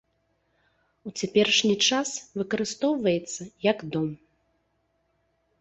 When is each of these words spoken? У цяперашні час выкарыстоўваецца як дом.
У 1.09 1.11
цяперашні 1.19 1.75
час 1.89 2.15
выкарыстоўваецца 2.43 3.41
як 3.69 3.77
дом. 3.97 4.09